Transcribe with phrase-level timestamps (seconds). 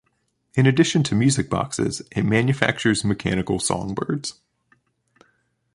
[0.55, 4.33] In addition to music boxes, it manufactures mechanical songbirds.